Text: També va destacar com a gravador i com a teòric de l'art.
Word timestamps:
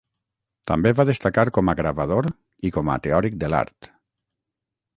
També 0.71 0.93
va 0.99 1.05
destacar 1.09 1.43
com 1.57 1.69
a 1.73 1.75
gravador 1.81 2.29
i 2.69 2.71
com 2.79 2.91
a 2.95 2.99
teòric 3.07 3.39
de 3.45 3.51
l'art. 3.55 3.93